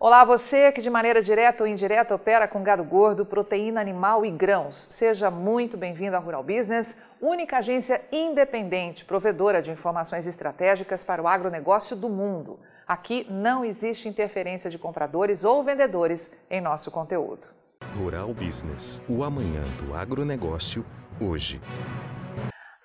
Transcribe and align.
Olá, 0.00 0.22
você 0.22 0.70
que 0.70 0.80
de 0.80 0.88
maneira 0.88 1.20
direta 1.20 1.64
ou 1.64 1.68
indireta 1.68 2.14
opera 2.14 2.46
com 2.46 2.62
gado 2.62 2.84
gordo, 2.84 3.26
proteína 3.26 3.80
animal 3.80 4.24
e 4.24 4.30
grãos. 4.30 4.86
Seja 4.88 5.28
muito 5.28 5.76
bem-vindo 5.76 6.14
à 6.14 6.20
Rural 6.20 6.44
Business, 6.44 6.96
única 7.20 7.58
agência 7.58 8.00
independente, 8.12 9.04
provedora 9.04 9.60
de 9.60 9.72
informações 9.72 10.24
estratégicas 10.24 11.02
para 11.02 11.20
o 11.20 11.26
agronegócio 11.26 11.96
do 11.96 12.08
mundo. 12.08 12.60
Aqui 12.86 13.26
não 13.28 13.64
existe 13.64 14.08
interferência 14.08 14.70
de 14.70 14.78
compradores 14.78 15.42
ou 15.42 15.64
vendedores 15.64 16.30
em 16.48 16.60
nosso 16.60 16.92
conteúdo. 16.92 17.48
Rural 17.96 18.32
Business, 18.32 19.02
o 19.08 19.24
amanhã 19.24 19.64
do 19.82 19.96
agronegócio, 19.96 20.86
hoje. 21.20 21.60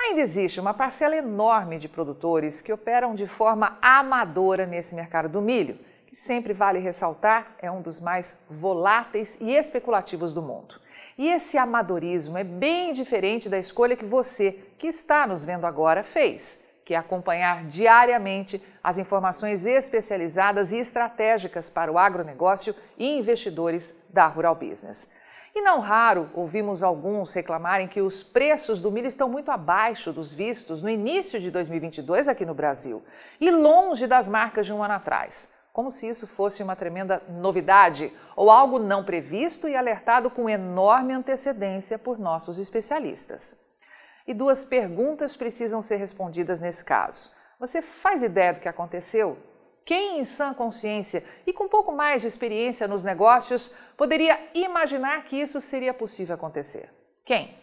Ainda 0.02 0.20
existe 0.20 0.60
uma 0.60 0.74
parcela 0.74 1.16
enorme 1.16 1.78
de 1.78 1.88
produtores 1.88 2.60
que 2.60 2.74
operam 2.74 3.14
de 3.14 3.28
forma 3.28 3.78
amadora 3.84 4.66
nesse 4.66 4.96
mercado 4.96 5.30
do 5.30 5.40
milho 5.40 5.78
que 6.14 6.20
sempre 6.20 6.54
vale 6.54 6.78
ressaltar, 6.78 7.56
é 7.60 7.72
um 7.72 7.82
dos 7.82 8.00
mais 8.00 8.38
voláteis 8.48 9.36
e 9.42 9.52
especulativos 9.52 10.32
do 10.32 10.44
mundo. 10.44 10.80
E 11.18 11.28
esse 11.28 11.58
amadorismo 11.58 12.38
é 12.38 12.44
bem 12.44 12.94
diferente 12.94 13.50
da 13.50 13.58
escolha 13.58 13.96
que 13.96 14.06
você, 14.06 14.52
que 14.78 14.86
está 14.86 15.26
nos 15.26 15.44
vendo 15.44 15.66
agora, 15.66 16.04
fez, 16.04 16.62
que 16.86 16.94
é 16.94 16.98
acompanhar 16.98 17.66
diariamente 17.66 18.62
as 18.84 19.00
informações 19.00 19.66
especializadas 19.66 20.72
e 20.72 20.78
estratégicas 20.78 21.68
para 21.68 21.92
o 21.92 21.98
agronegócio 21.98 22.76
e 22.96 23.18
investidores 23.18 23.98
da 24.12 24.28
Rural 24.28 24.54
Business. 24.54 25.10
E 25.56 25.64
não 25.64 25.80
raro 25.80 26.30
ouvimos 26.36 26.84
alguns 26.84 27.34
reclamarem 27.34 27.88
que 27.88 28.02
os 28.02 28.22
preços 28.22 28.80
do 28.80 28.92
milho 28.92 29.08
estão 29.08 29.28
muito 29.28 29.50
abaixo 29.50 30.14
dos 30.14 30.32
vistos 30.32 30.84
no 30.84 30.92
início 30.92 31.40
de 31.40 31.50
2022 31.50 32.28
aqui 32.28 32.46
no 32.46 32.54
Brasil 32.54 33.04
e 33.42 33.50
longe 33.50 34.06
das 34.06 34.28
marcas 34.28 34.68
de 34.68 34.74
um 34.74 34.84
ano 34.84 34.94
atrás 34.94 35.52
como 35.74 35.90
se 35.90 36.08
isso 36.08 36.28
fosse 36.28 36.62
uma 36.62 36.76
tremenda 36.76 37.24
novidade 37.28 38.14
ou 38.36 38.52
algo 38.52 38.78
não 38.78 39.04
previsto 39.04 39.68
e 39.68 39.76
alertado 39.76 40.30
com 40.30 40.48
enorme 40.48 41.14
antecedência 41.14 41.98
por 41.98 42.20
nossos 42.20 42.60
especialistas. 42.60 43.60
E 44.28 44.36
duas 44.36 44.64
perguntas 44.64 45.36
precisam 45.36 45.82
ser 45.82 45.96
respondidas 45.96 46.60
nesse 46.60 46.86
caso. 46.86 47.32
Você 47.60 47.82
faz 47.82 48.22
ideia 48.22 48.54
do 48.54 48.60
que 48.60 48.70
aconteceu? 48.70 49.36
Quem, 49.84 50.20
em 50.20 50.26
sã 50.26 50.54
consciência 50.54 51.26
e 51.46 51.52
com 51.52 51.66
um 51.66 51.70
pouco 51.70 51.92
mais 51.92 52.22
de 52.22 52.28
experiência 52.28 52.88
nos 52.88 53.04
negócios, 53.04 53.74
poderia 53.98 54.40
imaginar 54.54 55.26
que 55.26 55.36
isso 55.36 55.60
seria 55.60 55.94
possível 55.94 56.36
acontecer? 56.36 56.90
Quem? 57.26 57.63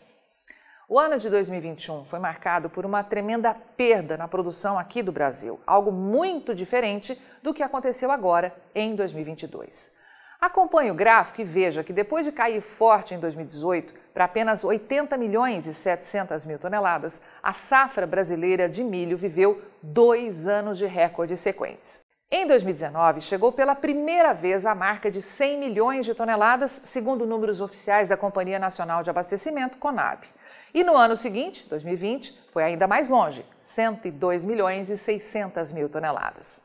O 0.92 0.98
ano 0.98 1.18
de 1.18 1.30
2021 1.30 2.04
foi 2.04 2.18
marcado 2.18 2.68
por 2.68 2.84
uma 2.84 3.04
tremenda 3.04 3.54
perda 3.76 4.16
na 4.16 4.26
produção 4.26 4.76
aqui 4.76 5.04
do 5.04 5.12
Brasil, 5.12 5.60
algo 5.64 5.92
muito 5.92 6.52
diferente 6.52 7.16
do 7.40 7.54
que 7.54 7.62
aconteceu 7.62 8.10
agora 8.10 8.52
em 8.74 8.96
2022. 8.96 9.94
Acompanhe 10.40 10.90
o 10.90 10.94
gráfico 10.96 11.42
e 11.42 11.44
veja 11.44 11.84
que 11.84 11.92
depois 11.92 12.26
de 12.26 12.32
cair 12.32 12.60
forte 12.60 13.14
em 13.14 13.20
2018 13.20 13.94
para 14.12 14.24
apenas 14.24 14.64
80 14.64 15.16
milhões 15.16 15.68
e 15.68 15.72
700 15.72 16.44
mil 16.44 16.58
toneladas, 16.58 17.22
a 17.40 17.52
safra 17.52 18.04
brasileira 18.04 18.68
de 18.68 18.82
milho 18.82 19.16
viveu 19.16 19.62
dois 19.80 20.48
anos 20.48 20.76
de 20.76 20.86
recordes 20.86 21.38
sequentes. 21.38 22.02
Em 22.28 22.48
2019, 22.48 23.20
chegou 23.20 23.52
pela 23.52 23.76
primeira 23.76 24.32
vez 24.32 24.66
a 24.66 24.74
marca 24.74 25.08
de 25.08 25.22
100 25.22 25.56
milhões 25.56 26.04
de 26.04 26.16
toneladas, 26.16 26.80
segundo 26.82 27.24
números 27.24 27.60
oficiais 27.60 28.08
da 28.08 28.16
Companhia 28.16 28.58
Nacional 28.58 29.04
de 29.04 29.10
Abastecimento, 29.10 29.78
CONAB. 29.78 30.26
E 30.72 30.84
no 30.84 30.96
ano 30.96 31.16
seguinte, 31.16 31.66
2020, 31.68 32.38
foi 32.52 32.62
ainda 32.62 32.86
mais 32.86 33.08
longe, 33.08 33.44
102 33.60 34.44
milhões 34.44 34.88
e 34.88 34.96
600 34.96 35.72
mil 35.72 35.88
toneladas. 35.88 36.62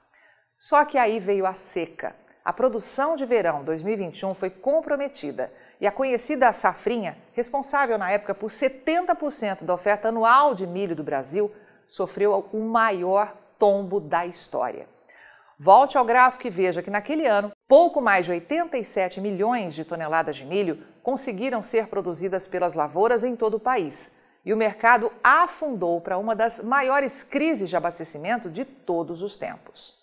Só 0.57 0.85
que 0.85 0.97
aí 0.97 1.19
veio 1.19 1.45
a 1.45 1.53
seca. 1.53 2.15
A 2.43 2.53
produção 2.53 3.15
de 3.15 3.25
verão 3.25 3.63
2021 3.63 4.35
foi 4.35 4.51
comprometida 4.51 5.51
e 5.81 5.87
a 5.87 5.91
conhecida 5.91 6.53
safrinha, 6.53 7.17
responsável 7.33 7.97
na 7.97 8.11
época 8.11 8.35
por 8.35 8.51
70% 8.51 9.63
da 9.63 9.73
oferta 9.73 10.09
anual 10.09 10.53
de 10.53 10.67
milho 10.67 10.95
do 10.95 11.03
Brasil, 11.03 11.51
sofreu 11.87 12.47
o 12.53 12.59
maior 12.59 13.35
tombo 13.57 13.99
da 13.99 14.25
história. 14.27 14.87
Volte 15.57 15.97
ao 15.97 16.03
gráfico 16.03 16.47
e 16.47 16.49
veja 16.49 16.83
que 16.83 16.89
naquele 16.89 17.25
ano, 17.25 17.51
pouco 17.65 18.01
mais 18.01 18.25
de 18.25 18.31
87 18.31 19.21
milhões 19.21 19.73
de 19.73 19.85
toneladas 19.85 20.35
de 20.35 20.45
milho 20.45 20.83
conseguiram 21.01 21.61
ser 21.61 21.87
produzidas 21.87 22.45
pelas 22.45 22.73
lavouras 22.73 23.23
em 23.23 23.37
todo 23.37 23.55
o 23.55 23.59
país. 23.59 24.13
E 24.43 24.53
o 24.53 24.57
mercado 24.57 25.11
afundou 25.23 26.01
para 26.01 26.17
uma 26.17 26.35
das 26.35 26.59
maiores 26.59 27.23
crises 27.23 27.69
de 27.69 27.77
abastecimento 27.77 28.49
de 28.49 28.65
todos 28.65 29.21
os 29.21 29.37
tempos. 29.37 29.95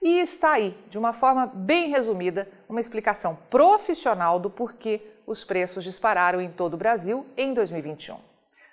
E 0.00 0.20
está 0.20 0.52
aí, 0.52 0.76
de 0.88 0.96
uma 0.96 1.12
forma 1.12 1.46
bem 1.46 1.90
resumida, 1.90 2.48
uma 2.66 2.80
explicação 2.80 3.36
profissional 3.50 4.38
do 4.38 4.48
porquê 4.48 5.02
os 5.26 5.44
preços 5.44 5.84
dispararam 5.84 6.40
em 6.40 6.50
todo 6.50 6.74
o 6.74 6.78
Brasil 6.78 7.26
em 7.36 7.52
2021. 7.52 8.16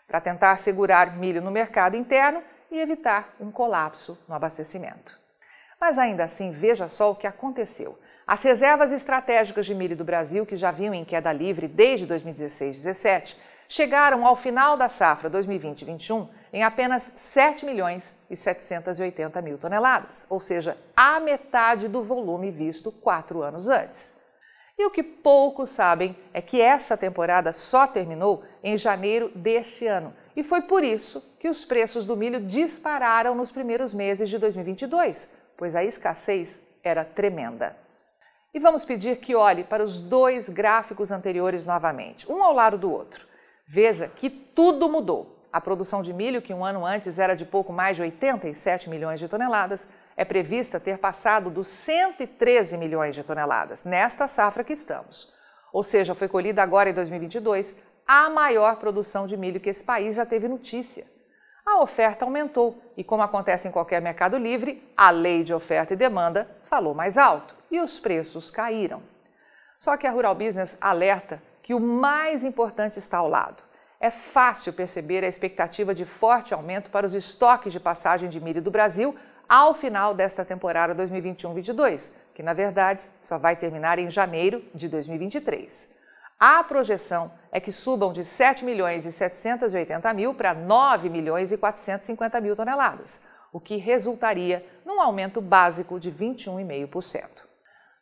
Para 0.08 0.22
tentar 0.22 0.56
segurar 0.58 1.18
milho 1.18 1.42
no 1.42 1.52
mercado 1.52 1.98
interno 1.98 2.42
e 2.72 2.80
evitar 2.80 3.36
um 3.40 3.52
colapso 3.52 4.18
no 4.30 4.36
abastecimento. 4.36 5.25
Mas 5.80 5.98
ainda 5.98 6.24
assim, 6.24 6.52
veja 6.52 6.88
só 6.88 7.12
o 7.12 7.16
que 7.16 7.28
aconteceu. 7.28 7.98
As 8.26 8.42
reservas 8.42 8.92
estratégicas 8.92 9.66
de 9.66 9.76
milho 9.76 9.96
do 9.96 10.04
Brasil, 10.04 10.46
que 10.46 10.56
já 10.56 10.72
vinham 10.72 10.94
em 10.94 11.06
queda 11.06 11.32
livre 11.32 11.68
desde 11.68 12.08
2016-17, 12.08 13.36
chegaram 13.68 14.26
ao 14.26 14.36
final 14.36 14.78
da 14.78 14.90
safra 14.90 15.30
2020-21 15.30 16.28
em 16.54 16.64
apenas 16.64 17.14
7 17.16 17.66
milhões 17.66 18.16
e 18.30 18.36
780 18.36 19.42
mil 19.42 19.58
toneladas, 19.58 20.26
ou 20.30 20.40
seja, 20.40 20.78
a 20.96 21.20
metade 21.20 21.88
do 21.88 22.02
volume 22.02 22.52
visto 22.52 22.92
quatro 22.92 23.42
anos 23.42 23.68
antes. 23.68 24.16
E 24.78 24.86
o 24.86 24.92
que 24.92 25.04
poucos 25.04 25.70
sabem 25.70 26.18
é 26.34 26.42
que 26.42 26.62
essa 26.62 26.98
temporada 26.98 27.54
só 27.54 27.88
terminou 27.88 28.44
em 28.64 28.78
janeiro 28.78 29.32
deste 29.36 29.88
ano, 29.88 30.14
e 30.36 30.44
foi 30.44 30.62
por 30.62 30.84
isso 30.84 31.36
que 31.40 31.50
os 31.50 31.64
preços 31.64 32.06
do 32.06 32.18
milho 32.18 32.42
dispararam 32.42 33.36
nos 33.36 33.52
primeiros 33.52 33.94
meses 33.94 34.30
de 34.30 34.38
2022, 34.38 35.30
pois 35.58 35.76
a 35.76 35.84
escassez 35.84 36.62
era 36.84 37.04
tremenda. 37.04 37.76
E 38.54 38.60
vamos 38.60 38.86
pedir 38.86 39.18
que 39.18 39.36
olhe 39.36 39.64
para 39.64 39.84
os 39.84 40.00
dois 40.00 40.48
gráficos 40.48 41.12
anteriores 41.12 41.66
novamente, 41.66 42.32
um 42.32 42.42
ao 42.42 42.54
lado 42.54 42.78
do 42.78 42.92
outro. 42.92 43.28
Veja 43.68 44.08
que 44.08 44.30
tudo 44.30 44.88
mudou. 44.88 45.34
A 45.52 45.60
produção 45.60 46.02
de 46.02 46.14
milho, 46.14 46.42
que 46.42 46.54
um 46.54 46.64
ano 46.64 46.86
antes 46.86 47.18
era 47.18 47.36
de 47.36 47.46
pouco 47.46 47.72
mais 47.72 47.96
de 47.96 48.02
87 48.02 48.90
milhões 48.90 49.20
de 49.20 49.28
toneladas, 49.28 49.90
é 50.16 50.24
prevista 50.24 50.80
ter 50.80 50.98
passado 50.98 51.50
dos 51.50 51.68
113 51.68 52.78
milhões 52.78 53.16
de 53.16 53.24
toneladas 53.24 53.84
nesta 53.84 54.28
safra 54.28 54.64
que 54.64 54.74
estamos. 54.74 55.34
Ou 55.74 55.84
seja, 55.84 56.16
foi 56.16 56.28
colhida 56.28 56.62
agora 56.62 56.90
em 56.90 56.94
2022 56.94 57.76
a 58.08 58.30
maior 58.30 58.78
produção 58.78 59.26
de 59.26 59.36
milho 59.36 59.60
que 59.60 59.70
esse 59.70 59.84
país 59.84 60.16
já 60.16 60.26
teve 60.26 60.48
notícia 60.48 61.06
a 61.66 61.82
oferta 61.82 62.24
aumentou 62.24 62.80
e, 62.96 63.04
como 63.04 63.24
acontece 63.24 63.68
em 63.68 63.72
qualquer 63.72 64.02
mercado 64.02 64.38
livre, 64.38 64.88
a 64.96 65.10
lei 65.10 65.44
de 65.44 65.54
oferta 65.54 65.94
e 65.94 65.98
demanda 65.98 66.48
falou 66.70 66.94
mais 66.94 67.18
alto 67.18 67.56
e 67.72 67.82
os 67.82 68.00
preços 68.00 68.52
caíram. 68.52 69.02
Só 69.78 69.98
que 69.98 70.06
a 70.06 70.12
Rural 70.12 70.36
Business 70.36 70.78
alerta 70.80 71.42
que 71.64 71.74
o 71.74 71.80
mais 71.80 72.44
importante 72.44 73.00
está 73.00 73.18
ao 73.18 73.28
lado. 73.28 73.64
É 74.00 74.12
fácil 74.12 74.72
perceber 74.74 75.24
a 75.24 75.28
expectativa 75.28 75.94
de 75.94 76.06
forte 76.06 76.54
aumento 76.54 76.92
para 76.92 77.08
os 77.08 77.16
estoques 77.16 77.74
de 77.74 77.80
passagem 77.80 78.30
de 78.30 78.40
milho 78.40 78.62
do 78.62 78.70
Brasil 78.70 79.16
ao 79.50 79.74
final 79.74 80.14
desta 80.14 80.46
temporada 80.46 80.94
2021-22, 80.96 82.12
que 82.34 82.44
na 82.44 82.54
verdade 82.54 83.08
só 83.20 83.38
vai 83.38 83.56
terminar 83.56 83.98
em 83.98 84.10
janeiro 84.10 84.64
de 84.74 84.88
2023. 84.88 85.95
A 86.40 86.62
projeção 86.64 87.32
é 87.50 87.62
que 87.62 87.72
subam 87.72 88.12
de 88.12 88.26
7 88.26 88.66
milhões 88.66 89.06
e 89.06 89.12
780 89.12 90.14
mil 90.14 90.34
para 90.34 90.54
9 90.54 91.10
milhões 91.10 91.52
e 91.52 91.58
450 91.58 92.42
mil 92.42 92.56
toneladas, 92.56 93.22
o 93.54 93.60
que 93.60 93.78
resultaria 93.78 94.66
num 94.86 95.00
aumento 95.00 95.40
básico 95.40 95.98
de 95.98 96.12
21,5%. 96.12 97.46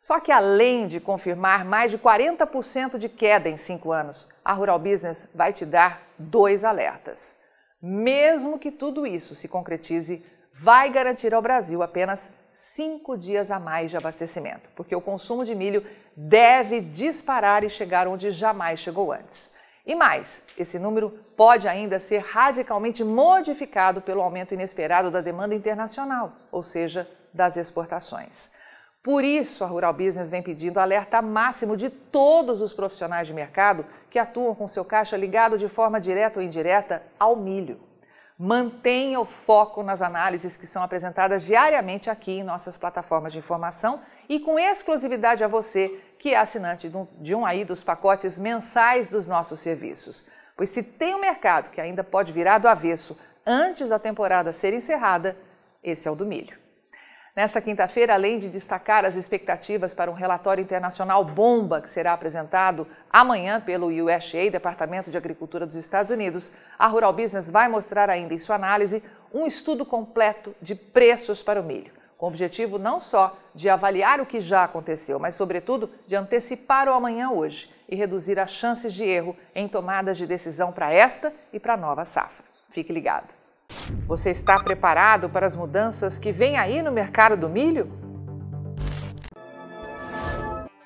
Só 0.00 0.18
que 0.18 0.32
além 0.32 0.86
de 0.88 1.00
confirmar 1.00 1.64
mais 1.64 1.92
de 1.92 1.98
40% 1.98 2.98
de 2.98 3.08
queda 3.08 3.48
em 3.48 3.56
cinco 3.56 3.92
anos, 3.92 4.28
a 4.44 4.52
Rural 4.52 4.78
Business 4.78 5.28
vai 5.32 5.52
te 5.52 5.64
dar 5.64 6.02
dois 6.18 6.64
alertas. 6.64 7.38
Mesmo 7.80 8.58
que 8.58 8.70
tudo 8.72 9.06
isso 9.06 9.34
se 9.34 9.46
concretize, 9.46 10.22
vai 10.64 10.88
garantir 10.88 11.34
ao 11.34 11.42
Brasil 11.42 11.82
apenas 11.82 12.32
cinco 12.50 13.18
dias 13.18 13.50
a 13.50 13.58
mais 13.60 13.90
de 13.90 13.98
abastecimento, 13.98 14.70
porque 14.74 14.96
o 14.96 15.00
consumo 15.00 15.44
de 15.44 15.54
milho 15.54 15.84
deve 16.16 16.80
disparar 16.80 17.62
e 17.62 17.68
chegar 17.68 18.08
onde 18.08 18.30
jamais 18.30 18.80
chegou 18.80 19.12
antes. 19.12 19.50
E 19.84 19.94
mais, 19.94 20.42
esse 20.56 20.78
número 20.78 21.10
pode 21.36 21.68
ainda 21.68 22.00
ser 22.00 22.20
radicalmente 22.20 23.04
modificado 23.04 24.00
pelo 24.00 24.22
aumento 24.22 24.54
inesperado 24.54 25.10
da 25.10 25.20
demanda 25.20 25.54
internacional, 25.54 26.32
ou 26.50 26.62
seja, 26.62 27.06
das 27.30 27.58
exportações. 27.58 28.50
Por 29.02 29.22
isso, 29.22 29.64
a 29.64 29.66
Rural 29.66 29.92
Business 29.92 30.30
vem 30.30 30.42
pedindo 30.42 30.80
alerta 30.80 31.20
máximo 31.20 31.76
de 31.76 31.90
todos 31.90 32.62
os 32.62 32.72
profissionais 32.72 33.26
de 33.26 33.34
mercado 33.34 33.84
que 34.08 34.18
atuam 34.18 34.54
com 34.54 34.66
seu 34.66 34.82
caixa 34.82 35.14
ligado 35.14 35.58
de 35.58 35.68
forma 35.68 36.00
direta 36.00 36.40
ou 36.40 36.46
indireta 36.46 37.02
ao 37.20 37.36
milho. 37.36 37.78
Mantenha 38.36 39.20
o 39.20 39.24
foco 39.24 39.82
nas 39.84 40.02
análises 40.02 40.56
que 40.56 40.66
são 40.66 40.82
apresentadas 40.82 41.44
diariamente 41.44 42.10
aqui 42.10 42.32
em 42.32 42.42
nossas 42.42 42.76
plataformas 42.76 43.32
de 43.32 43.38
informação 43.38 44.00
e 44.28 44.40
com 44.40 44.58
exclusividade 44.58 45.44
a 45.44 45.48
você, 45.48 46.00
que 46.18 46.34
é 46.34 46.38
assinante 46.38 46.90
de 47.20 47.34
um 47.34 47.46
aí 47.46 47.64
dos 47.64 47.84
pacotes 47.84 48.36
mensais 48.36 49.10
dos 49.10 49.28
nossos 49.28 49.60
serviços. 49.60 50.26
Pois 50.56 50.70
se 50.70 50.82
tem 50.82 51.14
um 51.14 51.20
mercado 51.20 51.70
que 51.70 51.80
ainda 51.80 52.02
pode 52.02 52.32
virar 52.32 52.58
do 52.58 52.66
avesso 52.66 53.16
antes 53.46 53.88
da 53.88 54.00
temporada 54.00 54.52
ser 54.52 54.72
encerrada, 54.72 55.36
esse 55.82 56.08
é 56.08 56.10
o 56.10 56.16
do 56.16 56.26
milho. 56.26 56.63
Nesta 57.36 57.60
quinta-feira, 57.60 58.14
além 58.14 58.38
de 58.38 58.48
destacar 58.48 59.04
as 59.04 59.16
expectativas 59.16 59.92
para 59.92 60.08
um 60.08 60.14
relatório 60.14 60.62
internacional 60.62 61.24
bomba 61.24 61.80
que 61.80 61.90
será 61.90 62.12
apresentado 62.12 62.86
amanhã 63.10 63.60
pelo 63.60 63.88
USDA, 63.88 64.52
Departamento 64.52 65.10
de 65.10 65.18
Agricultura 65.18 65.66
dos 65.66 65.74
Estados 65.74 66.12
Unidos, 66.12 66.52
a 66.78 66.86
Rural 66.86 67.12
Business 67.12 67.50
vai 67.50 67.66
mostrar 67.66 68.08
ainda 68.08 68.34
em 68.34 68.38
sua 68.38 68.54
análise 68.54 69.02
um 69.32 69.46
estudo 69.46 69.84
completo 69.84 70.54
de 70.62 70.76
preços 70.76 71.42
para 71.42 71.60
o 71.60 71.64
milho, 71.64 71.90
com 72.16 72.26
o 72.26 72.28
objetivo 72.28 72.78
não 72.78 73.00
só 73.00 73.36
de 73.52 73.68
avaliar 73.68 74.20
o 74.20 74.26
que 74.26 74.40
já 74.40 74.62
aconteceu, 74.62 75.18
mas, 75.18 75.34
sobretudo, 75.34 75.90
de 76.06 76.14
antecipar 76.14 76.88
o 76.88 76.92
amanhã 76.92 77.30
hoje 77.30 77.68
e 77.88 77.96
reduzir 77.96 78.38
as 78.38 78.52
chances 78.52 78.94
de 78.94 79.02
erro 79.02 79.36
em 79.56 79.66
tomadas 79.66 80.16
de 80.16 80.24
decisão 80.24 80.70
para 80.70 80.92
esta 80.92 81.32
e 81.52 81.58
para 81.58 81.74
a 81.74 81.76
nova 81.76 82.04
safra. 82.04 82.44
Fique 82.70 82.92
ligado. 82.92 83.43
Você 84.06 84.30
está 84.30 84.58
preparado 84.58 85.28
para 85.28 85.46
as 85.46 85.56
mudanças 85.56 86.18
que 86.18 86.32
vêm 86.32 86.56
aí 86.56 86.82
no 86.82 86.92
mercado 86.92 87.36
do 87.36 87.48
milho? 87.48 87.90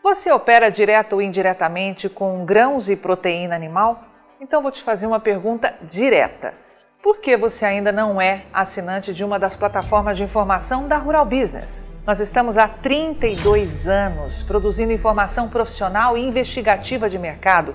Você 0.03 0.31
opera 0.33 0.71
direto 0.71 1.15
ou 1.15 1.23
indiretamente 1.23 2.09
com 2.09 2.45
grãos 2.45 2.89
e 2.89 2.97
proteína 2.97 3.55
animal? 3.55 4.05
Então 4.41 4.63
vou 4.63 4.71
te 4.71 4.83
fazer 4.83 5.07
uma 5.07 5.21
pergunta 5.21 5.75
direta. 5.83 6.55
Por 7.03 7.19
que 7.19 7.37
você 7.37 7.65
ainda 7.65 7.93
não 7.93 8.21
é 8.21 8.45
assinante 8.53 9.15
de 9.15 9.25
uma 9.25 9.39
das 9.39 9.55
plataformas 9.55 10.17
de 10.17 10.25
informação 10.25 10.89
da 10.89 10.97
Rural 10.97 11.25
Business? 11.25 11.87
Nós 12.07 12.21
estamos 12.21 12.59
há 12.59 12.67
32 12.67 13.87
anos 13.87 14.43
produzindo 14.43 14.93
informação 14.93 15.49
profissional 15.49 16.17
e 16.17 16.25
investigativa 16.25 17.09
de 17.09 17.19
mercado 17.19 17.75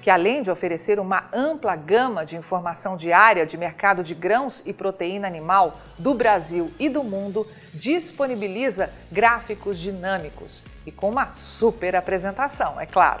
que 0.00 0.10
além 0.10 0.42
de 0.42 0.50
oferecer 0.50 0.98
uma 0.98 1.24
ampla 1.32 1.76
gama 1.76 2.24
de 2.24 2.36
informação 2.36 2.96
diária 2.96 3.44
de 3.44 3.56
mercado 3.56 4.02
de 4.02 4.14
grãos 4.14 4.62
e 4.64 4.72
proteína 4.72 5.26
animal 5.26 5.78
do 5.98 6.14
Brasil 6.14 6.70
e 6.78 6.88
do 6.88 7.04
mundo, 7.04 7.46
disponibiliza 7.74 8.90
gráficos 9.10 9.78
dinâmicos 9.78 10.62
e 10.86 10.90
com 10.90 11.10
uma 11.10 11.32
super 11.32 11.94
apresentação, 11.94 12.80
é 12.80 12.86
claro. 12.86 13.20